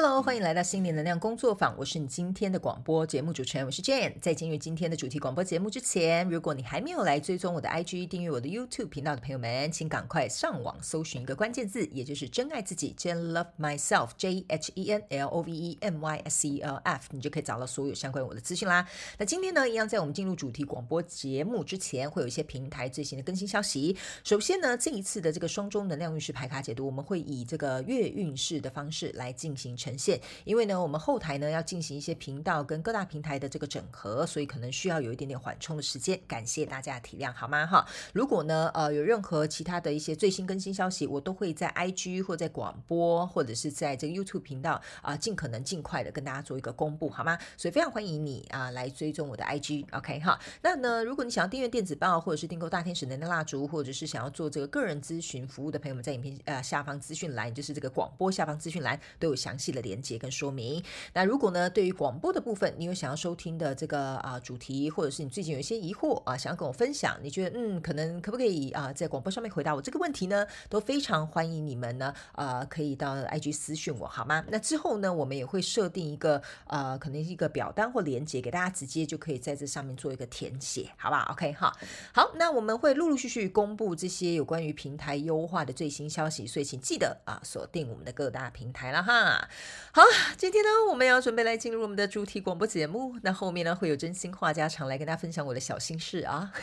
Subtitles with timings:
[0.00, 1.74] Hello，欢迎来到心灵能量工作坊。
[1.76, 4.12] 我是你今天的广播节目主持人，我是 Jane。
[4.20, 16.16] 在进入今天的主题广播节目之前，如果你还没有来追踪我的 IG、订阅我的 YouTube 频道的朋友们，请赶快上网搜寻一个关键字，也就是“真爱自己 ”，Jane Love Myself，J H E N L O V E M Y
[16.26, 18.86] S E L F，你就可以找到所有相关我的资讯啦。
[19.18, 23.96] 那今天呢，一样在我们进入主题广播节目之前，会有一些平台最新的更新消息。
[24.22, 36.20] 首先呢，这一次的这个双周能量运势排卡解读，我们会以这个月运势的方式来进行呈呈现，因为呢，我们后台呢要进行一些频道跟各大平台的这个整合，所以可能需要有一点点缓冲的时间。
[36.26, 37.66] 感谢大家的体谅，好吗？
[37.66, 47.38] 哈，如果呢，呃，有任何其他的一些最新更新消息，我都会在 IG 或在广播或者是在这个 YouTube 频道啊，尽可能尽快的跟大家做一个公布，好吗？
[47.56, 50.38] 所以非常欢迎你啊，来追踪我的 IG，OK 哈。
[50.60, 60.82] 那呢，如果你想要订阅电子报，或者是订购大天使能量蜡烛，或者是想要做这个个人咨询服务的朋友们，在影片呃下方资讯栏，就是这个广播下方资讯栏都有详细的连接跟说明。
[61.12, 70.46] 那如果呢，对于广播的部分，你有想要收听的这个啊、主题，或者是你最近有一些疑惑啊、想要跟我分享，你觉得嗯，可能可不可以啊、在广播上面回答我这个问题呢？
[70.68, 74.44] 都非常欢迎你们呢，啊、可以到 IG 私讯我好吗？
[74.48, 81.76] 那之后呢，我们也会设定一个呃，可能是一个表单或连接给大家，直接就可以在这上面做一个填写，好不好？OK 哈，
[82.12, 89.48] 好，那我们会陆陆续续公布这些有关于平台优化的最新消息，所以请记得啊，锁定我们的各大平台了哈。
[89.92, 90.02] 好，
[90.36, 93.16] 今天呢，我们要准备来进入我们的主题广播节目。
[93.22, 96.52] 那后面呢，会有真心话家常来跟大家分享我的小心事啊。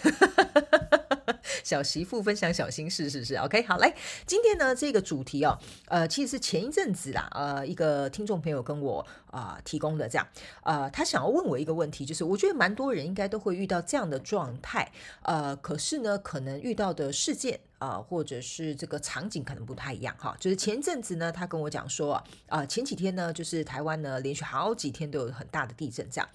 [1.64, 3.94] 小媳妇分享小心事是不是？OK，好，来，
[4.28, 10.28] 今天呢，这个主题哦，呃，其实是前一阵子啦，呃，一个听众朋友跟我啊、提供的这样，
[10.64, 14.92] 呃，他想要问我一个问题，就是我觉得蛮多人应该都会遇到这样的状态，
[15.24, 17.60] 呃，可是呢，可能遇到的事件。
[17.78, 26.30] 啊、或者是这个场景可能不太一样哈，就是前一阵子呢，他跟我讲说啊，前几天呢，就是台湾呢连续好几天都有很大的地震这样，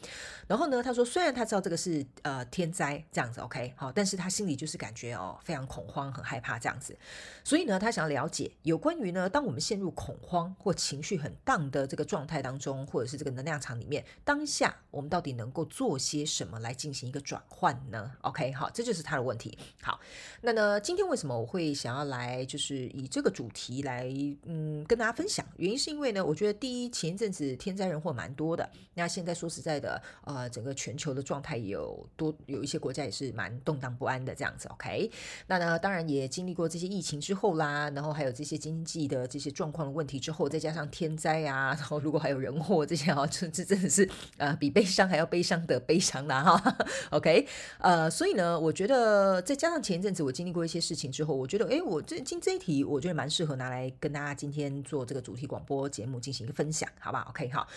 [0.46, 6.96] 然后呢，他说虽然他知道这个是呃天灾这样子，OK 好，但是他心里就是感觉哦非常恐慌，很害怕这样子，
[7.42, 19.58] 所以呢，他想要了解有关于呢，当我们陷入恐慌或情绪很荡的这个状态当中，或者是这个能量场里面，当下我们到底能够做些什么来进行一个转换呢？OK 好，这就是他的问题。
[19.82, 19.98] 好，
[20.42, 21.39] 那呢，今天为什么？
[21.40, 24.06] 我会想要来，就是以这个主题来，
[24.44, 25.44] 嗯，跟大家分享。
[25.56, 28.68] 原因是因为呢，我觉得第一，前一阵子天灾人祸蛮多的。
[28.94, 34.68] 那现在说实在的，呃，整个全球的状态有多有一些国家也是蛮动荡不安的这样子。
[34.68, 35.10] OK，
[35.46, 46.76] 那呢，当然也经历过这些疫情之后啦，然后还有这些经济的这些状况的问题之后，再加上天灾啊，然后如果还有人祸这些啊，这这真的是呃比悲伤还要悲伤的悲伤啦哈。
[47.10, 47.46] OK，
[47.78, 51.10] 呃，所以呢，我觉得再加上前一阵子我经历过一些事情。
[51.10, 57.68] 之之后，我觉得，哎，我这今这一题，我觉得蛮适合拿来跟大家今天做这个主题广播节目进行一个分享，好吧？OK，好。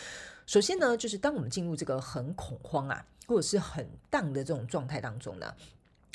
[0.46, 5.54] 首先呢，就是当我们进入这个很恐慌啊，或者是很荡的这种状态当中呢，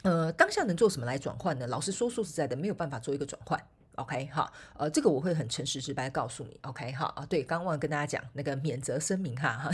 [0.04, 1.66] 呃，当下能做什么来转换呢？
[1.66, 3.62] 老实说，说实在的，没有办法做一个转换。
[3.96, 6.58] OK，好，呃，这个我会很诚实直白告诉你。
[6.62, 9.70] OK，好啊，对，刚忘了跟大家讲那个免责声明哈哈。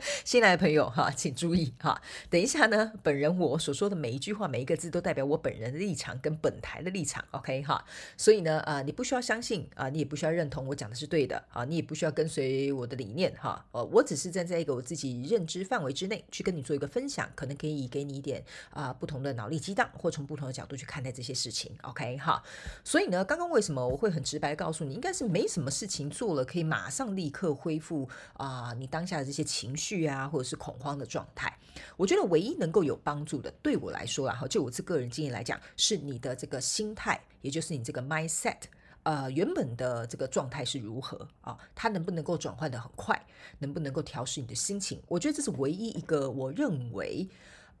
[0.24, 2.00] 新来的朋友哈，请注意哈。
[2.30, 7.24] 等一下呢，本人我所说的每一句话、每一个字都代表我本人的立场跟本台的立场。
[7.32, 7.84] OK 哈，
[8.16, 13.64] 所以呢，啊、呃，你不需要相信啊、你也不需要认同我讲的是对的啊，你也不需要跟随我的理念哈。
[13.72, 21.76] 呃，我只是站在一个我自己认知范围之内去跟你做一个分享，可能可以给你一点啊、不同的脑力激荡，或从不同的角度去看待这些事情。
[21.82, 22.42] OK 哈，
[22.82, 29.83] 所以呢，刚刚为什么我会很直白告诉你，应该是没什么事情做了可以马上立刻恢复啊、你当下的这些情绪。
[30.06, 31.56] 啊，或者是恐慌的状态，
[31.96, 38.58] 我觉得唯一能够有帮助的，对我来说啊，哈，就我这个人经验来讲，是你的这个心态，也就是你这个 mindset，
[39.02, 41.58] 呃，原本的这个状态是如何啊？
[41.74, 43.20] 它能不能够转换的很快？
[43.58, 45.00] 能不能够调试你的心情？
[45.08, 47.28] 我觉得这是唯一一个我认为。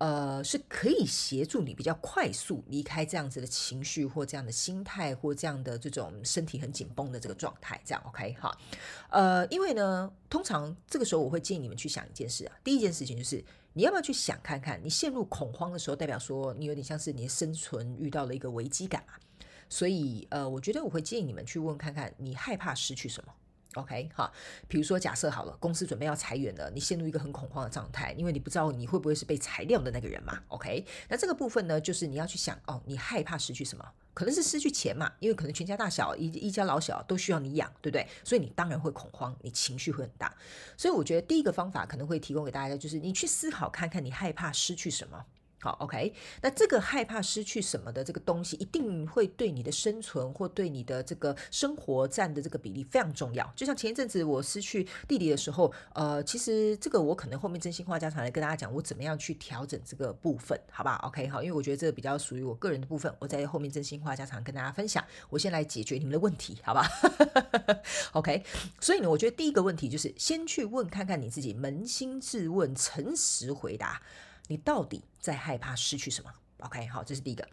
[0.04, 8.54] 呃，是可以协助你比较快速离开这样子的情绪，或这样的心态，或这样的这种身体很紧绷的这个状态，这样 OK 哈。
[9.08, 13.42] 呃，因为呢，通常这个时候我会建议你们去想一件事啊，第一件事情就是
[13.72, 19.14] 你要不要去想看看，你陷入恐慌的时候，代表说你有点像是你的生存遇到了一个危机感嘛。
[19.70, 23.32] 所以呃，我觉得我会建议你们去问看看，你害怕失去什么。
[23.74, 24.32] OK，好，
[24.68, 30.38] 比如说假设好了，公司准备要裁员了，你陷入一个很恐慌的状态，因为你不知道你会不会是被裁掉的那个人嘛。
[30.48, 33.84] OK，那这个部分呢，就是你要去想哦，你害怕失去什么？
[34.14, 38.06] 可能是失去钱嘛，因为可能全家大小一一家老小都需要你养，对不对？
[38.22, 40.32] 所以你当然会恐慌，你情绪会很大。
[40.76, 45.24] 所以我觉得第一个方法可能会提供给大家，就是你去思考看看你害怕失去什么。
[45.64, 46.12] 好，OK，
[46.42, 53.50] 那这个害怕失去什么的这个东西，一定会对你的生存或对你的这个生活占的这个比例非常重要。
[53.56, 65.02] 就像前一阵子我失去弟弟的时候，呃，其实这个我可能后面真心话家常来跟大家讲，我怎么样去调整这个部分，好不好？OK，好，因为我觉得这个比较属于我个人的部分，我在后面真心话家常跟大家分享。
[65.30, 66.86] 我先来解决你们的问题，好吧？
[68.12, 68.44] OK，
[68.80, 74.02] 所以呢，我觉得第一个问题就是先去问看看你自己，扪心自问，诚实回答。
[74.48, 77.48] 你到底在害怕失去什么？OK，好，这是第一个。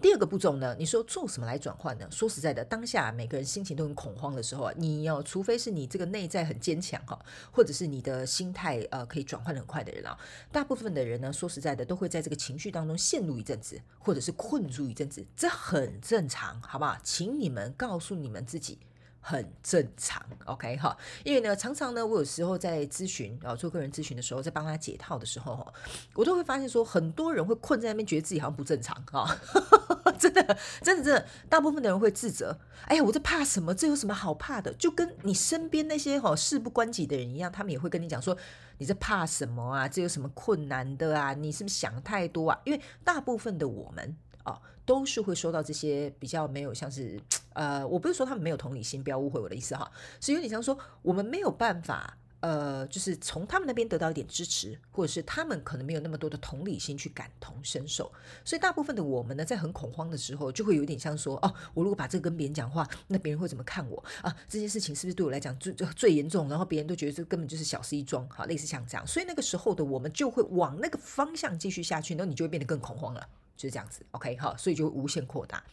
[0.00, 0.74] 第二个步骤呢？
[0.78, 2.08] 你说做什么来转换呢？
[2.10, 7.16] 说实在的，当下每个人心情都很恐慌的时候啊，你要除非是你这个内在很坚强哈，
[7.52, 10.18] 或者是你的心态呃可以转换很快的人啊，
[10.50, 16.96] 大部分的人呢，说实在的，都会在这个情绪当中陷入一阵子，或者是困住一阵子，这很正常，好不好？
[17.04, 18.78] 请你们告诉你们自己。
[19.28, 25.66] 很正常，OK 哈，因为呢，常常呢，我有时候在咨询，啊做个人咨询的时候，在帮他解套的时候，
[26.14, 29.36] 我都会发现说，很多人会困在那边，觉得自己好像不正常，哈，
[30.16, 33.74] 真的，真的，真的，大部分的人会自责，哎呀，我这怕什么？
[33.74, 34.72] 这有什么好怕的？
[34.74, 38.38] 就跟你身边那些哈事不关己的人一样，他们也会跟你讲说，
[38.78, 39.88] 你这怕什么啊？
[39.88, 41.34] 这有什么困难的啊？
[41.34, 42.60] 你是不是想太多啊？
[42.64, 44.16] 因为大部分的我们。
[44.46, 47.20] 哦，都是会收到这些比较没有像是，
[47.56, 58.12] 呃，我不是说他们没有同理心，不要误会我的意思哈，是有点像说我们没有办法，呃，就是从他们那边得到一点支持，或者是他们可能没有那么多的同理心去感同身受，
[58.44, 64.36] 所以大部分的我们呢，在很恐慌的时候，就会有点像说，哦，我如果把这个跟别人讲话，那别人会怎么看我啊？
[64.46, 66.50] 这件事情是不是对我来讲最最严重？
[66.50, 73.26] 然后别人都觉得这根本就是小事一桩，好，类似像这样，所以那个时候的我们就会往那个方向继续下去，然后你就会变得更恐慌了。
[73.56, 75.64] 就是这样子，OK，好，所以就无限扩大。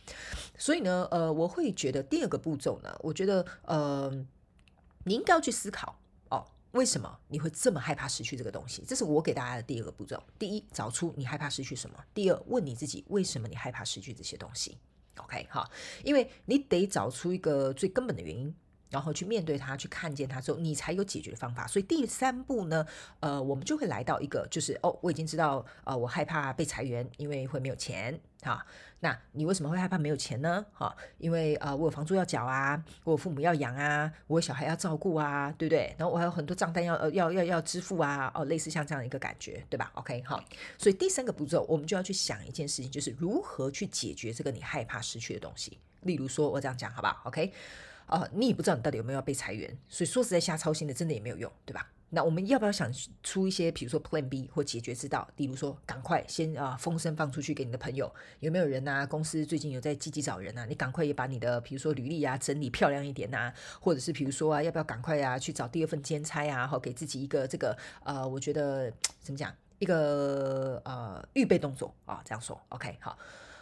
[0.57, 4.09] 所以呢，呃，我会觉得第二个步骤呢，我觉得，呃，
[5.03, 5.99] 你应该要去思考
[6.29, 8.83] 哦，为什么你会这么害怕失去这个东西？
[8.87, 10.21] 这是我给大家的第二个步骤。
[10.39, 14.77] 第一，找出你害怕失去什么；第二，问你自己为什么你害怕失去这些东西。
[15.17, 15.69] OK，好，
[16.03, 18.55] 因为你得找出一个最根本的原因。
[18.93, 21.65] 然后去面对它，去看见它之后，你才有解决的方法。
[21.65, 22.85] 所以第三步呢，
[23.19, 28.17] 呃，我们就会来到一个，就是哦，我已经知道，呃，我害怕被裁员，因为会没有钱。
[28.43, 28.63] 哈，
[28.99, 30.65] 那你为什么会害怕没有钱呢？
[30.73, 35.95] 哈，因为呃，我有房租要缴啊，我有父母要养啊，我有小孩要照顾啊，对不对？
[35.97, 40.43] 然后我还有很多账单要要要要支付啊，哦，类似像这样一个感觉，对吧？OK，好，
[40.77, 45.79] 所以第三个步骤，我们就要去想一件事情，就是如何去解决这个你害怕失去的东西。
[46.01, 47.53] 例如说，我这样讲，好不好？OK。
[48.05, 51.89] 啊、你也不知道你到底有没有要被裁员，所以说实在瞎操心的，真的也没有用，对吧？
[52.15, 55.27] 那我们要不要想出一些，比如说 Plan B 或解决之道？
[55.37, 59.03] 例如说，赶快先啊风声放出去给你的朋友，有没有人啊？
[59.03, 60.63] 公司最近有在积极找人啊？
[60.65, 66.67] 你赶快也把你的，比如说履历啊整理漂亮一点啊，或者是比如说啊，要不要赶快啊去找第二份兼差啊？
[66.67, 73.17] 好，给自己一个这个呃，我觉得怎么讲，一个呃预备动作啊，这样说 OK 好。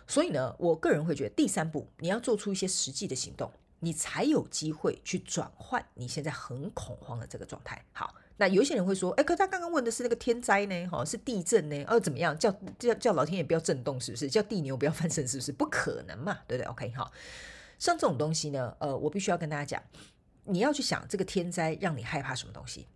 [0.06, 3.50] 所以呢，我个人会觉得第三步你要做出一些实际的行动。
[3.82, 7.84] 你才有机会去转换你现在很恐慌的这个状态。
[7.92, 10.88] 好，那有些人会说，哎，可他刚刚问的是那个天灾呢？
[10.88, 11.84] 哈，是地震呢？
[11.88, 12.38] 哦，怎么样？
[12.38, 14.30] 叫叫叫老天爷不要震动，是不是？
[14.30, 15.52] 叫地牛不要翻身，是不是？
[15.52, 17.12] 不可能嘛，对不对？OK，好，
[17.80, 19.84] 像这种东西呢，呃，我必须要跟大家讲，
[20.46, 22.88] 你要去想这个天灾让你害怕什么东西。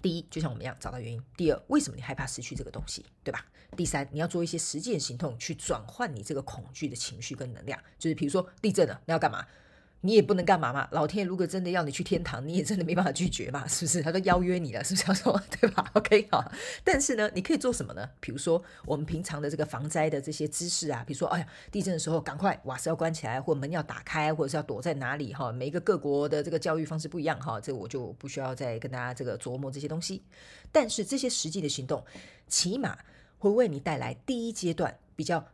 [0.00, 3.44] 第一，就像我们一样找到原因；第二，为什么你害怕失去这个东西，对吧？
[3.76, 9.46] 第三，你要做一些实际的行动去转换你这个恐惧的情绪跟能量，就是比如说地震了，你要干嘛？
[10.04, 10.86] 你也不能干嘛嘛？
[10.90, 13.66] 老天如果真的要你去天堂，你也真的没办法拒绝嘛？
[13.68, 14.02] 是不是？
[14.02, 16.44] 他都邀约你了，是不是 要说对吧？OK 好。
[16.82, 18.10] 但是呢，你可以做什么呢？
[18.20, 25.52] 比如说我们平常的这个防灾的这些知识啊，比如说，哎呀，地震的时候赶快瓦斯要关起来，或门要打开，或者是要躲在哪里哈？
[25.52, 30.22] 每一个各国的这个教育方式不一样哈，这我就不需要再跟大家这个琢磨这些东西。
[30.72, 32.04] 但是这些实际的行动，
[32.48, 32.98] 起码
[33.38, 35.46] 会为你带来第一阶段比较。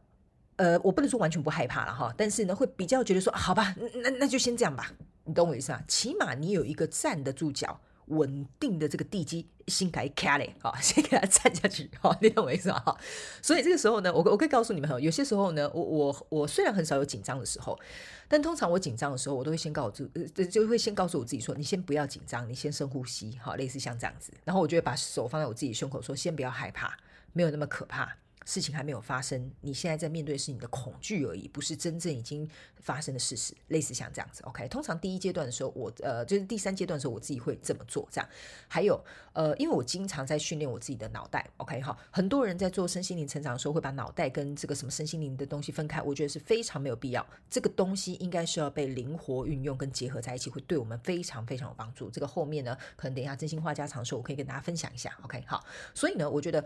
[0.58, 4.92] 呃，我不能说完全不害怕了哈，但是呢，会比较觉得说，好吧，那那就先这样吧，
[5.24, 5.80] 你懂我意思啊？
[5.86, 12.96] 起码你有一个站得住脚、稳定的这个地基，先给卡嘞，好， 先给它站下去，好，你懂我意思啊？
[13.40, 17.78] 所以这个时候呢，我我可以告诉你们哈，有些时候呢，我我我虽然很少有紧张的时候，
[18.26, 26.96] 但通常我紧张的时候，我都会先告诉自，呃，就会先告诉我自己说，你先不要紧张，你先深呼吸，好，类似像这样子，然后我就会把手放在我自己胸口，说，先不要害怕，
[27.32, 28.16] 没有那么可怕。
[28.48, 32.48] 事情还没有发生，你现在在面对是你的恐惧而已，不是真正已经
[32.80, 33.54] 发生的事实。
[33.66, 34.66] 类似像这样子，OK。
[34.68, 38.08] 通常第一阶段的时候，我呃就是第三阶段的时候，我自己会这么做。
[38.10, 38.26] 这样，
[38.66, 38.98] 还有
[39.34, 41.94] 呃，因为我经常在训练我自己的脑袋，OK 哈。
[42.10, 47.26] 很多人在做身心灵成长的时候，会把脑袋跟这个什么身心灵的东西分开，我觉得是非常没有必要。
[47.50, 52.08] 这个东西应该是要被灵活运用跟结合在一起，会对我们非常非常有帮助。
[52.08, 55.62] 这个后面呢，可能等一下真心话家常的时候，我可以跟大家分享一下，OK 好。
[55.94, 56.64] 所以呢，我觉得。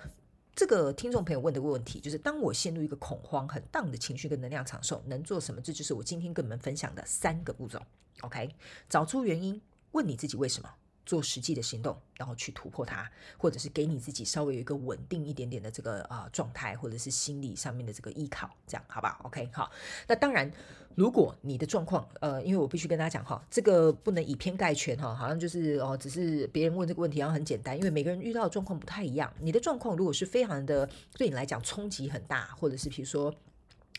[0.54, 5.60] 这个听众朋友问的问题就是：当我陷入一个恐慌、很荡的情绪跟能量场的时候，能做什么？
[5.60, 7.80] 这就是我今天跟你们分享的三个步骤。
[8.20, 8.54] OK，
[8.88, 9.60] 找出原因，
[9.92, 10.68] 问你自己为什么。
[11.04, 19.70] 做实际的行动，然后去突破它，或者是给你自己稍微有一个稳定一点点的这个、呃、状态，或者是心理上面的这个依靠，这样好不好？OK，好。
[20.06, 20.50] 那当然，
[20.94, 29.32] 如果你的状况，呃，因为我必须跟大家讲哈，这个不能以偏概全哈，好像就是哦，只是别人问这个问题，然后很简单，因为每个人遇到的状况不太一样。
[29.40, 33.34] 你的状况如果是非常的对你来讲冲击很大，或者是比如说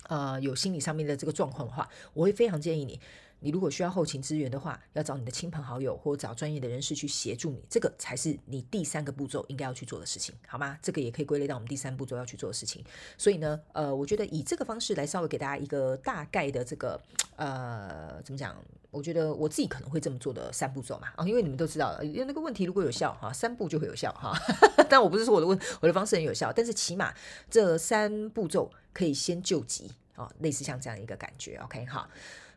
[0.07, 2.99] 呃有心理上面的这个状况的话，我会非常建议你。
[3.43, 10.79] 你如果需要后勤支援的话，要找你的亲朋好友或找专业的人士去协助你，这个才是你第三个步骤应该要去做的事情，好吗？
[10.81, 12.81] 这个也可以归类到我们第三步骤要去做的事情。
[13.17, 16.97] 所以呢，呃，我觉得以这个方式来稍微给大家一个大概的这个，
[17.35, 18.55] 呃，怎么讲？
[18.91, 24.33] 我觉得我自己可能会这么做的三步骤嘛，啊，因为你们都知道，因为那个问题如果有效哈，三步就会有效哈。
[24.87, 27.13] 但我不是说我的问我的方式很有效，但是起码
[27.49, 31.57] 这三步骤可以先救急啊，类似像这样一个感觉。
[31.57, 32.07] OK，好。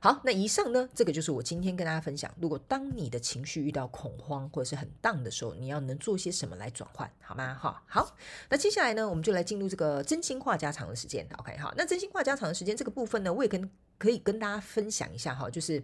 [0.07, 2.33] 好，那以上呢，这个就是我今天跟大家分享。
[2.41, 7.53] 如果当你的情绪遇到恐慌或者是很荡的时候，你要能做些什么来转换，好吗？
[7.61, 8.17] 哈，好。
[8.49, 11.27] 那接下来呢，我们就来进入这个真心话家常的时间。
[11.39, 11.75] OK，好。
[11.77, 15.83] 那真心话家常的时间这个部分呢，我也跟可以跟大家分享一下哈，就是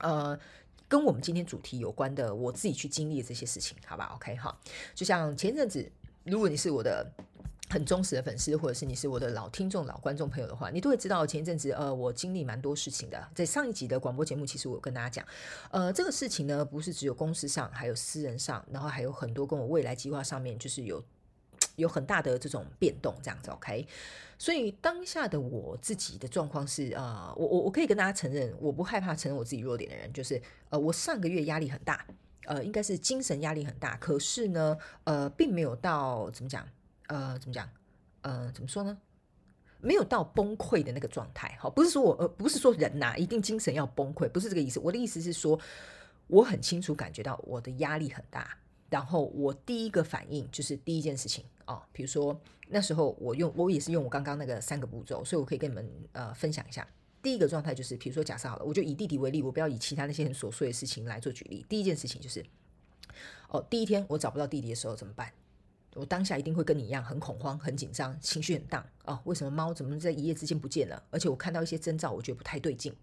[0.00, 0.38] 呃，
[0.86, 4.60] 跟我们今天主题有关的，我自己去经历的这些事情，好吧？OK，好。
[4.94, 5.90] 就像前阵子，
[6.24, 7.10] 如果你是我的。
[7.70, 13.28] 很忠实的粉丝，或者是你是我的老听众、老观众朋友的话，你都会知道前一阵子，呃，我经历蛮多事情的。
[13.34, 15.26] 在上一集的广播节目，其实我有跟大家讲，
[15.70, 21.04] 呃，这个事情呢，不是只有公司上，还有私人上，然后还有很多跟我未来计划上面，就是有
[21.76, 23.50] 有很大的这种变动，这样子。
[23.50, 23.86] OK，
[24.38, 32.06] 所以当下的我自己的状况是，啊、呃，我我我可以跟大家承认，我不害怕承认我自己弱点的人，就是，呃，我上个月压力很大，
[32.46, 36.66] 呃，应该是精神压力很大，可是呢，呃，并没有到怎么讲。
[37.08, 37.68] 呃，怎么讲？
[38.22, 38.96] 呃，怎么说呢？
[39.80, 44.80] 没有到崩溃的那个状态，好，不是说我，呃，不是说人呐、一定精神要崩溃，不是这个意思。
[44.80, 45.56] 我的意思是说，
[46.26, 48.58] 我很清楚感觉到我的压力很大，
[48.90, 56.86] 然后我第一个反应就是第一件事情哦，比如说那时候我用，我也是用我刚刚那个三个步骤，所以我可以跟你们呃分享一下。
[57.22, 61.64] 第一个状态就是，比如说假设好了，我就以弟弟为例，我不要以其他那些很琐碎的事情来做举例。
[61.68, 62.44] 第一件事情就是，
[63.48, 65.32] 哦，第一天我找不到弟弟的时候怎么办？
[65.98, 69.20] 我当下一定会跟你一样很恐慌、很紧张、情绪很荡啊！
[69.24, 71.02] 为什么猫怎么在一夜之间不见了？
[71.10, 72.94] 而且我看到一些征兆，我觉得不太对劲。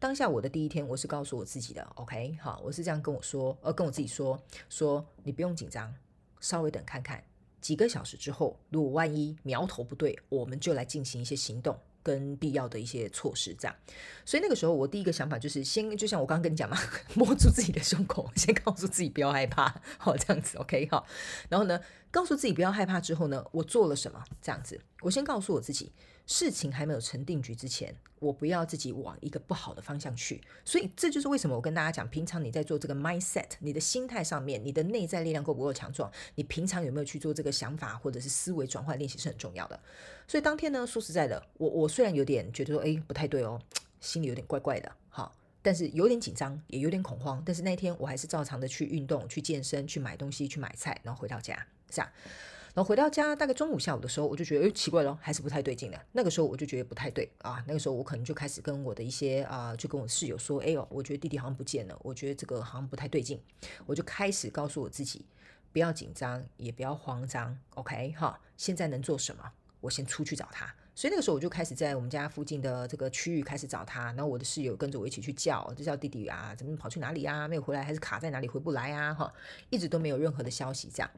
[0.00, 4.36] 当下我的第一天，我是告诉我自己的，OK，好，我是这样跟我说，呃，跟我自己说，
[4.68, 5.94] 说你不用紧张，
[6.40, 7.22] 稍微等看看，
[7.60, 11.78] 几个小时之后，如果万一苗头不对，我们就来进行一些行动。
[12.02, 13.76] 跟必要的一些措施，这样，
[14.24, 16.76] 所以那个时候我第一个想法就是先，就像我刚刚跟你讲嘛，
[17.14, 21.06] 摸住自己的胸口，先告诉自己不要害怕，好，这样子，OK，好，
[21.48, 21.80] 然后呢，
[22.10, 24.24] 告诉自己不要害怕之后呢，我做了什么？
[24.42, 25.92] 这样子，我先告诉我自己。
[26.26, 30.40] 事情还没有成定局之前，我不要自己往一个不好的方向去。
[30.64, 36.10] 所以这就是为什么我跟大家讲，平常你在做这个 mindset，你的心态上面，你的内在力量够不够强壮？
[36.36, 39.78] 你平常有没有去做这个想法或者是思维转换练习是很重要的。
[40.28, 43.60] 所以当天呢，说实在的，我我虽然有点觉得说，哎，不太对哦，
[44.00, 47.42] 心里有点怪怪的，好，但是有点紧张，也有点恐慌。
[47.44, 52.08] 但是那天我还是照常的去运动、去健身、去买东西、去买菜，然后回到家，这样。
[52.74, 56.06] 然后回到家，大概中午下午的时候，我就觉得，哎，奇怪了，还是不太对劲的。
[56.12, 57.62] 那个时候我就觉得不太对啊。
[57.66, 63.38] 那个时候我可能就开始跟我的一些啊，就跟我室友说，哎呦，我觉得弟弟好像不见了，我觉得这个好像不太对劲。
[63.84, 65.26] 我就开始告诉我自己，
[65.70, 68.40] 不要紧张，也不要慌张，OK 哈。
[68.56, 69.52] 现在能做什么？
[69.80, 70.74] 我先出去找他。
[70.94, 74.04] 所以那个时候我就开始在我们家附近的这个区域开始找他。
[74.12, 77.46] 然后我的室友跟着我一起去叫，就叫弟弟啊，怎么跑去哪里啊？
[77.46, 79.12] 没有回来，还是卡在哪里回不来啊？
[79.12, 79.30] 哈，
[79.68, 81.10] 一直都没有任何的消息，这样。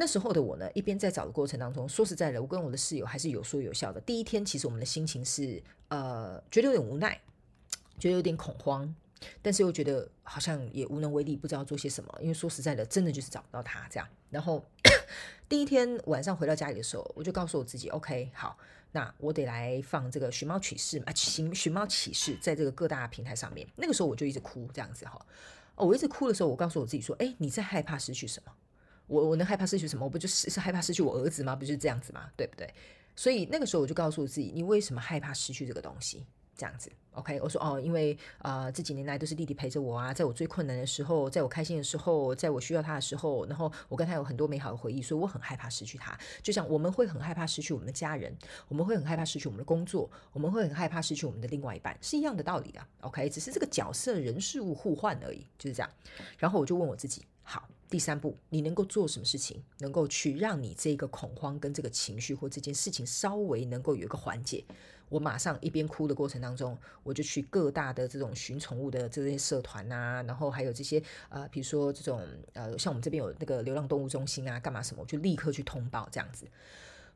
[0.00, 4.00] 那时候的我呢，一边在找的过程当中，说实在的，我跟我的室友还是有说有笑的。
[4.02, 7.20] 第一天其实我们的心情是呃，觉得有点无奈，
[7.98, 8.94] 觉得有点恐慌，
[9.42, 12.16] 但是又觉得好像也无能为力，不知道做些什么。
[12.20, 14.08] 因为说实在的，真的就是找不到他这样。
[14.30, 14.64] 然后
[15.48, 18.56] 第一天晚上回到家里的时候，我就告诉我自己，OK，好，
[18.92, 23.66] 那我得来放这个寻猫启事嘛，寻寻猫启事，在这个各大平台上面。
[23.74, 25.20] 那个时候我就一直哭这样子哈。
[25.74, 28.52] 哦，我一直哭的时候，我告诉我自己说，哎，你在害怕失去什么？
[29.08, 30.04] 我我能害怕失去什么？
[30.04, 31.56] 我不就是是害怕失去我儿子吗？
[31.56, 32.30] 不就是这样子吗？
[32.36, 32.72] 对不对？
[33.16, 36.24] 所以那个时候我就告诉我自己，你为什么害怕失去这个东西？
[36.56, 37.40] 这样子，OK？
[37.40, 46.18] 我说哦，因为啊、呃，这几年来都是弟弟陪着我啊，在我最困难的时候，在我开心的时候，在我需要他的时候，然后我跟他有很多美好的回忆，所以我很害怕失去他。
[46.42, 48.36] 就像我们会很害怕失去我们的家人，
[48.66, 52.88] 我们会很害怕失去我们的工作，我们会很害怕失去我们的另外一半，是一样的道理啊。
[53.02, 53.28] OK？
[53.30, 55.88] 只是这个角色人事物互换而已，就是这样。
[56.38, 57.22] 然后我就问我自己，
[57.90, 64.64] 第三步，你能够做什么事情，能够去让你这个恐慌跟这个情绪或这件事情稍微能够有一个缓解？
[65.08, 72.20] 我马上一边哭的过程当中，我就去各大的这种寻宠物的这些社团啊，然后还有这些呃，比如说这种
[72.52, 76.46] 呃，像我们这边有那个流浪动物中心啊，干嘛什么，我就立刻去通报这样子。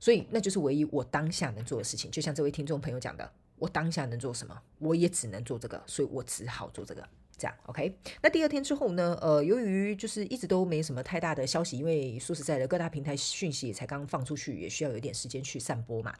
[0.00, 2.10] 所以那就是唯一我当下能做的事情。
[2.10, 7.06] 就像这位听众朋友讲的，我当下能做什么，我也只能做这个，所以我只好做这个。
[7.36, 7.96] 这样，OK。
[8.22, 9.18] 那第二天之后呢？
[9.20, 16.14] 呃，由于就是一直都没什么太大的消息，因为说实在的，各大平台讯息也才刚放出去，也需要有一点时间去散播嘛。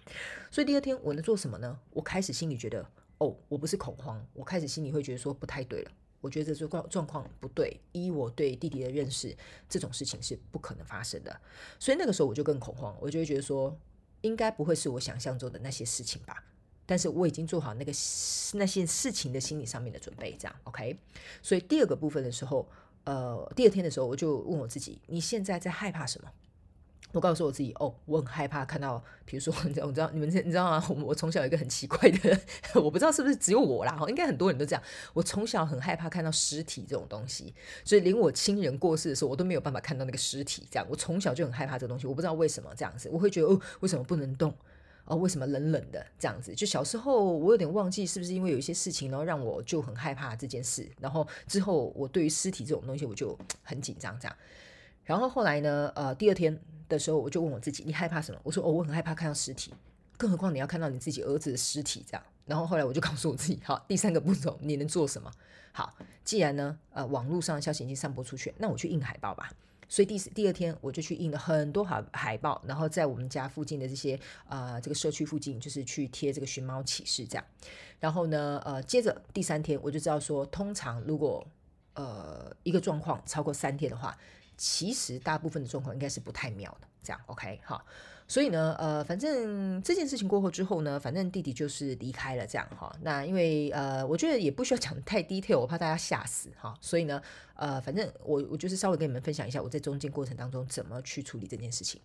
[0.51, 1.79] 所以第二天我能做什么呢？
[1.91, 2.85] 我开始心里觉得，
[3.19, 5.91] 哦，我不是恐慌，我开始心里会觉得说不太对了。
[6.21, 9.37] 我觉得这状状况不对，依我对弟弟的认识，
[9.69, 11.41] 这种事情是不可能发生的。
[11.79, 13.77] 所以那个时候我就更恐慌，我就会觉得说，
[14.21, 16.45] 应该不会是我想象中的那些事情吧。
[16.87, 17.93] 但是我已经做好那个
[18.55, 20.99] 那些事情的心理上面的准备，这样 OK。
[21.43, 22.69] 所以第二个部分的时候，
[23.05, 26.29] 呃，第二天的时候，我就问我自己：你现在在害怕什么？
[27.13, 30.83] 我告诉我自己：哦，我很害怕看到，比如说，你知道，你知道，你们你知道吗？
[30.89, 32.41] 我我从小有一个很奇怪的，
[32.81, 34.83] 我不知道是不是只有我啦，应该很多人都这样。
[35.13, 40.67] 我从小很害怕看到尸体这种东西，所以连我亲人过世的时候，我都没有办法看到那个尸体。
[40.71, 44.55] 这样，我从小就很害怕这个东西，我不知道为什么这样子，我会觉得哦，为什么不能动？
[45.05, 46.55] 哦，为什么冷冷的这样子？
[46.55, 50.89] 就小时候，我有点忘记是不是因为有一些事情，然后让我就很害怕这件事。
[51.01, 54.37] 然后之后，我对于尸体这种东西，我就 很紧张这样。
[55.05, 56.57] 然后后来呢，呃，第二天
[56.89, 58.41] 的时候，我就问我自己：你害怕什么？
[58.45, 59.75] 我说：哦，我很害怕看到尸体，
[60.17, 62.23] 更何况你要看到你自己儿子的尸体这样。
[62.47, 65.31] 然后后来我就告诉我自己：好，第三个步骤，你能做什么？
[65.73, 69.51] 好，既然呢，呃，网络上的消息已经散播出去，那我去印海报吧。
[69.93, 74.19] 所以第第二天我就去印了很多海海报，然后在我们家附近的这些
[74.49, 77.45] 啊、这个社区附近，就是去贴这个寻猫启事这样。
[78.01, 81.47] 然后呢，呃，接着第三天我就知道说，通常如果
[81.93, 84.17] 呃一个状况超过三天的话，
[84.57, 86.89] 其实大部分的状况应该是不太妙的。
[87.03, 87.85] 这样 OK 好。
[88.33, 92.91] 所以呢，呃，反正这件事情过后之后呢，反正弟弟就是离开了，这样哈。
[93.03, 96.75] 那因为呃，我觉得也不需要讲太 detail，我怕大家吓死哈。
[96.81, 97.21] 所以呢，
[97.57, 102.01] 呃，反正我我就是稍微跟你们分享一下我在中间过程当中怎么去处理这件事情。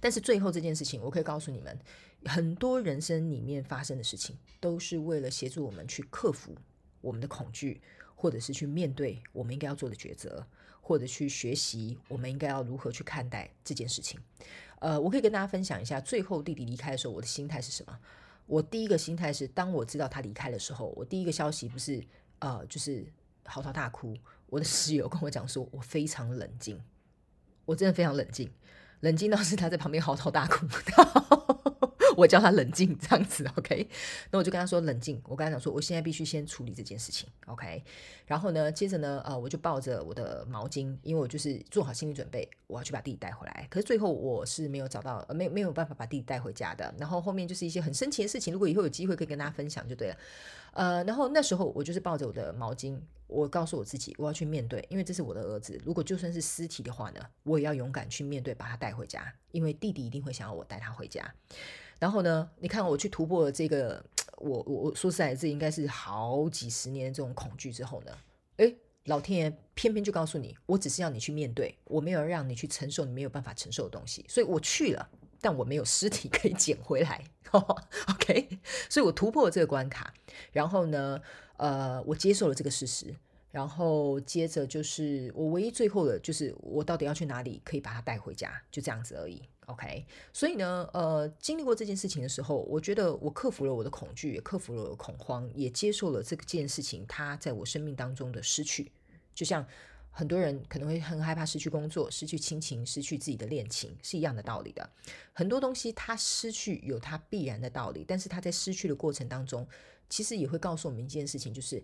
[0.00, 1.78] 但是最后这件事情，我可以告诉你们，
[2.26, 6.54] 很多人生里面发生的事情，都是为了协助我们去克服
[7.00, 7.80] 我们的恐惧，
[8.14, 10.46] 或者是去面对我们应该要做的抉择，
[10.82, 14.20] 或者去学习我们应该要如何去看待这件事情。
[14.82, 17.96] 呃，我可以跟大家分享一下，最后弟弟离开的时候，我的心态是什么？
[18.46, 22.04] 我第一个心态是，当我知道他离开的时候，我第一个消息不是
[22.40, 23.06] 呃，就是
[23.44, 24.16] 嚎啕大哭。
[24.46, 26.82] 我的室友跟我讲说，我非常冷静，
[27.64, 28.50] 我真的非常冷静，
[28.98, 30.66] 冷静到是他在旁边嚎啕大哭。
[32.16, 33.88] 我叫他冷静，这样子，OK。
[34.30, 35.20] 那我就跟他说冷静。
[35.24, 37.82] 我跟他讲说，我现在必须先处理这件事情，OK。
[38.26, 43.66] 然后呢，接着呢，呃，我就抱着我的毛巾，因为我就是做好心理准备，我要去把弟弟带回来。
[43.70, 46.94] 可是最后我是没有找到，呃，没没有办法把弟弟带回家的。
[46.98, 50.16] 然后后面就是一些很神奇的事情，如果以后有机会可以跟大家分享就对了。
[50.72, 55.78] 呃，然后那时候我就是抱着我的毛巾，我告诉我自己，我要去面对，因为这是我的儿子。
[55.84, 61.34] 如果就算是尸体的话呢，我也要勇敢去面对，把他带回家，因为弟弟一定会想要我带他回家。
[62.02, 64.04] 然后呢，你看我去突破了这个，
[64.38, 68.12] 我我我说实在，这应该是好几十年这种恐惧之后呢，
[68.56, 75.08] 诶，老天爷偏偏就告诉你，我只是要你去面对，我没有让你去承受你没有办法承受的东西，所以我去了，
[75.40, 78.48] 但我没有尸体 可以捡回来， OK，
[78.90, 80.12] 所以我突破了这个关卡，
[80.50, 81.20] 然后呢，
[81.56, 83.14] 呃，我接受了这个事实，
[83.52, 89.40] 然后接着就是我唯一最后的就是我到底要去哪里可以把他带回家，就这样子而已。
[89.66, 98.90] OK，所以呢，呃，经历过这件事情的时候，我觉得我克服了我的恐惧，也克服了恐慌，也接受了这件事情它在我生命当中的失去。
[99.32, 99.64] 就像
[100.10, 104.90] 很多人可能会很害怕失去工作、失去亲情、失去自己的恋情，是一样的道理的。
[105.32, 109.66] 很多东西它失去有它必然的道理，但是它在失去的过程当中，
[110.10, 111.82] 其实也会告诉我们一件事情，就是。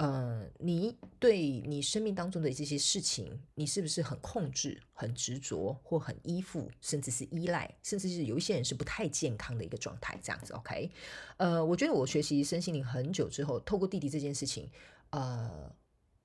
[0.00, 10.90] 呃，你对你生命当中的这些事情，你是不是很控制、很执着，或很依附，甚至是依赖，甚至是有一些人是不太健康的一个状态，这样子，OK？
[11.36, 14.70] 呃，我觉得我学习身心灵很久之后，透过弟弟这件事情，
[15.10, 15.70] 呃，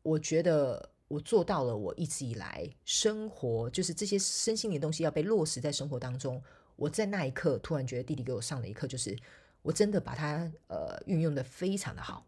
[0.04, 6.42] 我觉得我做到了，我一直以来生活就是这些身心灵东西要被落实在生活当中。
[6.78, 9.20] 我在那一刻突然觉得弟弟给我上了一课，就是
[9.62, 12.26] 我真的把它呃运用的非常的好。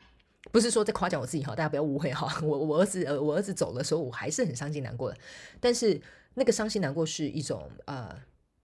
[0.52, 2.28] 不是说在夸奖我自己哈，大家不要误会哈。
[2.44, 5.18] 我我儿子呃，我儿子走的时候，我还是很伤心难过的。
[5.60, 6.02] 但是
[6.36, 8.16] 那个伤心难过是一种呃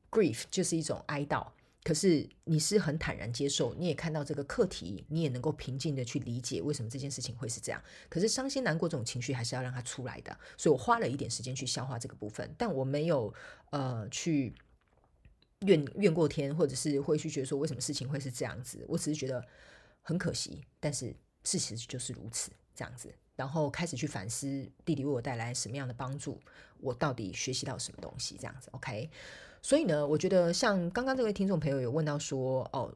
[0.10, 1.48] grief，就是一种哀悼。
[1.84, 7.84] 可是你是很坦然接受，你也看到这个课题，你也能够平静的去理解为什么这件事情会是这样。
[8.08, 13.34] 可是伤心难过这种情绪还是要让它出来的，所以我花了一点时间去消化这个部分，但我没有
[13.72, 14.56] 呃去
[15.66, 18.86] 怨怨过天，或者是会去觉得说为什么事情会是这样子。
[18.88, 19.46] 我只是觉得
[20.02, 23.14] 很可惜，但是事实就是如此这样子。
[23.36, 24.48] 然后开始去反思
[24.86, 26.40] 弟弟为我带来什么样的帮助，
[26.80, 28.70] 我到底学习到什么东西这样子。
[28.74, 29.10] OK。
[29.62, 32.94] 所以呢，我觉得像刚刚这位听众朋友有问到说，哦，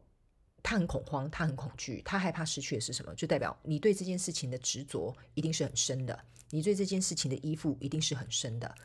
[0.62, 3.15] 他很恐慌，他很恐惧，他害怕失去的是什么？
[3.15, 8.75] 就代表你对这件事情的执着一定是很深的，你对这件事情的依附一定是很深的。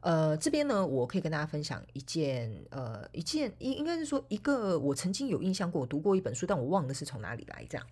[0.00, 7.66] 呃，这边呢，我可以跟大家分享一件，呃，一件应应该是说一个我曾经有印象过，我读过一本书，但我忘了是从哪里来。
[7.68, 7.86] 这样，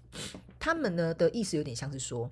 [0.59, 2.31] 他们呢的意思有点像是说，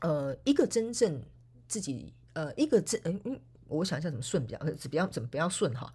[0.00, 1.22] 呃，一个真正
[1.68, 5.92] 自己，呃，一个真，嗯嗯，我想一下怎么顺比较，呃，比较怎么比较顺哈。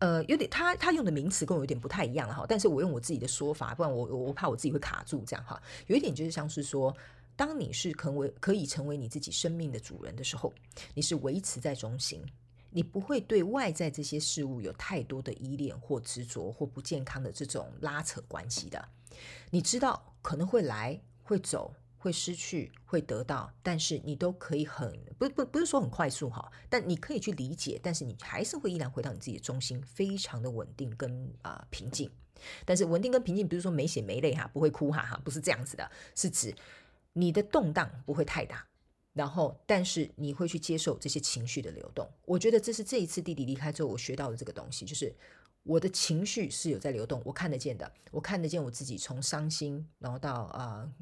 [0.00, 5.60] 呃，有点他他用的名词跟我有点不太一样哈，但是我用我自己的说法，不然我我怕我自己会卡住这样哈。
[5.88, 6.94] 有一点就是像是说，
[7.36, 10.52] 当你是成为可以成为你自己生命的主人的时候，
[10.94, 12.22] 你是维持在中心，
[12.70, 18.88] 你不会对外在这些事物有太多的依恋或执着或不健康的这种拉扯关系的。
[19.50, 21.74] 你知道可能会来会走。
[22.02, 32.10] 会失去，会得到，但是你都可以很不不不是说很快速哈，但你可以去理解，但是你还是会依然回到你自己的中心，非常的稳定跟啊、平静。
[32.64, 36.56] 但是稳定跟平静不是说没血没泪哈，不会哭哈哈，不是这样子的，是指
[37.12, 38.66] 你的动荡不会太大，
[39.12, 42.08] 然后但是你会去接受这些情绪的流动。
[42.24, 45.14] 我觉得这是这一次弟弟离开之后我学到的这个东西，就是
[45.62, 50.50] 我的情绪是有在流动，我看得见的，我看得见我自己从伤心然后到。
[50.54, 50.92] 呃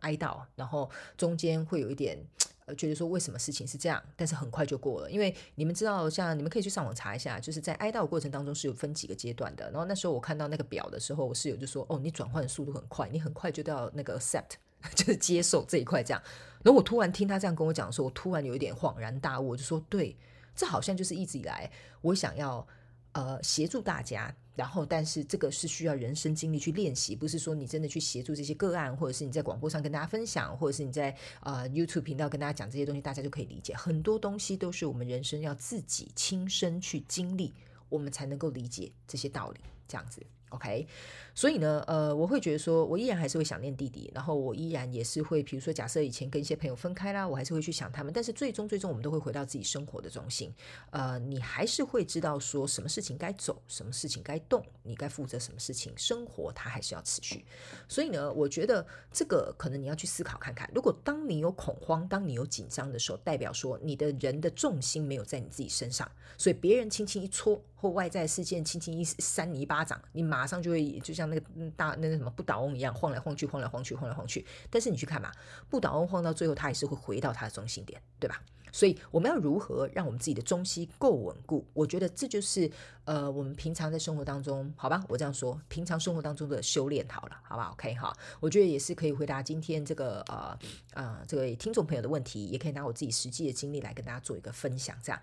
[0.00, 2.18] 哀悼，然后中间会有一点，
[2.66, 5.10] 呃，觉得说为什么事情是这样，但是很快就过了。
[5.10, 9.64] 因为你们知道，像你们可以去上网查一下，就是在哀悼过程当中是有分几个阶段的。
[9.70, 14.56] 然后那时候我看到那个表的时候，我室友就说：“哦，你转换的速度很快，你很快就到那个 accept，
[14.94, 16.22] 就是接受这一块这样。”
[16.62, 20.16] 然后我突然听他这样跟我讲的时候，我突然有一点恍然大悟，我就说：“对，
[20.54, 21.70] 这好像就是一直以来
[22.00, 22.66] 我想要。”
[23.14, 33.72] 呃，协助大家，然后，但是这个是需要人生经历去练习，不是说你真的去协助这些个案，或者是你在广播上跟大家分享，或者是你在呃 YouTube 频道跟大家讲这些东西，大家就可以理解。
[33.76, 37.54] 很多东西都是我们人生要自己亲身去经历，
[37.88, 40.20] 我们才能够理解这些道理，这样子。
[40.54, 40.86] OK，
[41.34, 50.54] 所以呢，呃，我会觉得说，我依然还是会想念弟弟，然后我依然也是会，比如说，假设以前跟一些朋友分开啦，我还是会去想他们，但是最终，最终我们都会回到自己生活的中心。
[50.90, 57.44] 呃，你还是会知道说，什么事情该走，什么事情该动，你该负责什么事情，生活它还是要持续。
[57.88, 67.60] 所以呢，我觉得这个可能你要去思考看看，如果当你有恐慌，当你有紧张的时候，代表说你的人的重心没有在你自己身上，所以别人轻轻一戳。
[67.84, 74.42] 或外在事件轻轻一扇你一巴掌，你马上就会就像那个大那个什么不倒翁一样晃来晃去，晃来晃去，晃来晃去。
[74.70, 75.30] 但是你去看嘛，
[75.68, 78.40] 不倒翁晃到最后，它还是会回到它的中心点，对吧？
[78.74, 81.64] 所以我们要如何让我们自己的中心够稳固？
[81.72, 82.68] 我觉得这就是
[83.04, 90.58] 呃，我们平常在生活当中，好吧，我这样说，平常生活当中的修炼好了，好吧？OK 哈，我觉得也是可以回答今天这个呃
[90.94, 94.98] 呃这位听众朋友的问题，也可以拿我自己实际的经历来跟大家做一个分享。
[95.04, 95.22] 这样，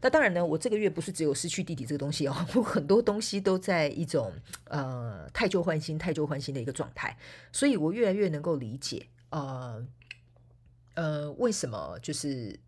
[0.00, 4.32] 那当然呢，我这个月不是只有失去弟弟这个东西哦， 我很多东西都在一种
[4.68, 7.14] 呃太旧换新、太旧换新的一个状态，
[7.52, 9.86] 所以我越来越能够理解呃
[10.94, 12.58] 呃为什么就是。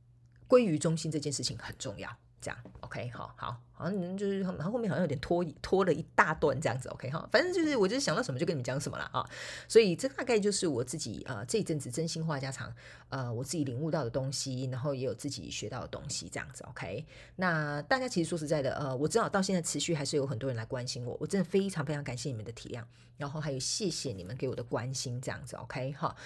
[0.48, 9.24] 归于中心这件事情很重要，这样 OK 好好好像就是然后后面好像有点拖拖了一大段这样子 OK 哈，反正就是我就是想到什么就跟你们讲什么了啊，
[9.68, 12.74] 所以这大概就是我自己呃这一阵子真心话家常
[13.08, 17.06] 呃我自己领悟到的东西，然后也有自己学到的东西这样子 OK。
[17.36, 22.82] 那大家其实说实在的呃，我知道到现在持续还是有很多人来关心我，我真的非常非常感谢你们的体谅，
[23.16, 26.16] 然后还有谢谢你们给我的关心这样子 OK 哈。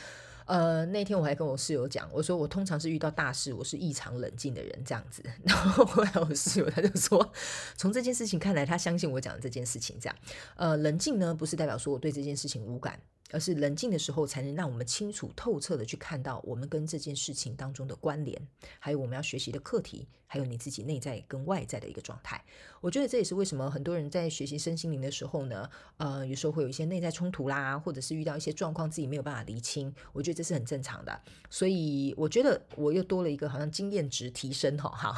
[0.46, 5.22] 呃，那天我还跟我室友讲，我说我通常是遇到大事，我是异常冷静的人，这样子。
[5.44, 7.32] 然后后来我室友他就说，
[7.76, 10.16] 从这件事情看来，他相信我讲的这件事情，这样。
[10.56, 13.00] 呃，冷静呢，不是代表说我对这件事情无感。
[13.34, 18.46] 而是冷静的时候，才能让我们清楚透彻的去看到我们跟这件事情当中的关联，
[18.78, 22.44] 还有我们要学习的课题，还有你自己内在跟外在的一个状态。
[22.82, 29.90] 我觉得这也是为什么很多人在学习身心灵的时候呢，呃，有时候会有一些内在冲突啦，或者是遇到一些状况自己没有办法厘清。
[30.12, 31.20] 我觉得这是很正常的。
[31.48, 35.16] 所以我觉得我又多了一个好像经验值提升哈，哈，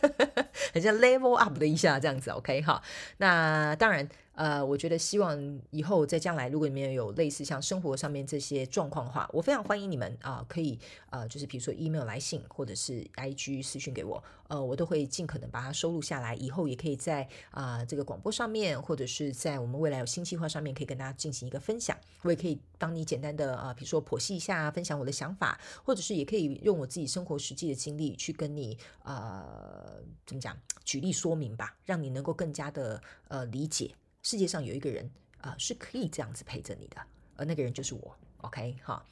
[0.72, 2.30] 很像 level up 的一下这样子。
[2.30, 2.82] OK 哈，
[3.18, 4.08] 那当然。
[4.36, 10.76] 呃，我觉得希望以后在将来，如果你们有类似像生活上面这些状况的话，我非常欢迎你们啊、可以
[11.10, 14.20] 呃，就是比如说 email 来信或者是 IG 私讯给我，
[14.54, 21.98] 呃，我都会尽可能把它收录下来，以后也可以在啊、这个广播上面，或者是在我们未来有新计划上面，可以跟大家进行一个分享。
[22.22, 33.92] 我也可以帮你简单的啊、比如说剖析一下，分享我的想法，或者是也可以用我自己生活实际的经历去跟你呃，怎么讲，举例说明吧，让你能够更加的呃理解。
[34.22, 36.96] 世界上有一个人啊、是可以这样子陪着你的，
[37.34, 38.16] 而那个人就是我。
[38.38, 39.04] OK，哈，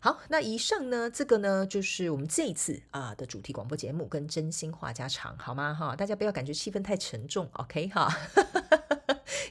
[0.00, 5.74] 好，那以上呢，这个呢，就是我们这一次啊的主题广播节目，跟真心话家常，好吗？
[5.74, 8.08] 哈，大家不要感觉气氛太沉重，OK，哈。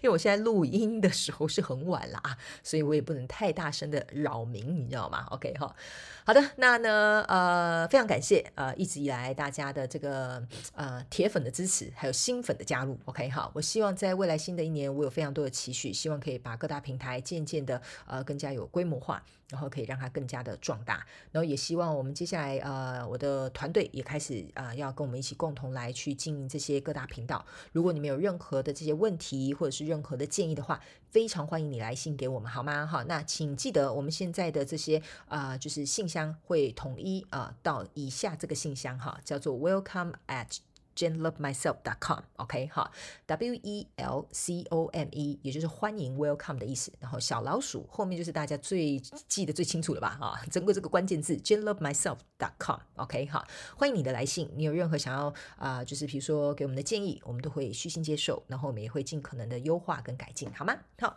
[0.02, 5.76] 因为我现在录音的时候是很晚了啊，所以我也不能太大声的扰民，你知道吗？OK 哈，
[6.24, 10.42] 好的，那呢，呃，非常感谢呃一直以来大家的这个
[10.76, 19.22] 呃铁粉的支持，还有新粉的加入，OK 哈，我希望在未来新的一年，我有非常多的期许，希望可以把各大平台渐渐的呃更加有规模化。
[19.50, 27.46] 然后可以让它更加的壮大，然后也希望我们接下来呃，我的团队也开始啊、呃，要跟我们一起共同来去经营这些各大频道。
[27.72, 32.86] 如果你们有任何的这些问题或者是任何的建议的话，非常欢迎你来信给我们，好吗？
[32.86, 40.58] 好，那请记得我们现在的这些啊、就是信箱会统一啊、到以下这个信箱哈，叫做 welcome at
[40.98, 42.92] JaneLoveMyself.com，OK，哈
[43.28, 46.92] ，W E L C O M E，也就是欢迎 Welcome 的意思。
[47.00, 50.18] 然后小老鼠后面就是大家最记得最清楚了吧？
[50.20, 54.52] 哈，整个这个关键字 JaneLoveMyself.com，OK，哈，欢迎你的来信。
[54.56, 60.76] 你有任何想要啊、就是比如说给我们的建议，我们都会虚心接受，然后我们也会尽可能的优化跟改进，好吗？
[61.00, 61.16] 好，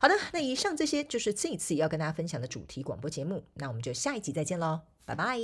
[0.00, 3.44] 好的，那以上这些就是这一次要跟大家分享的主题广播节目。
[3.54, 5.38] 那我们就下一集再见喽，拜拜。